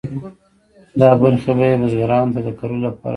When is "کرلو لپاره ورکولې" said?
2.59-3.09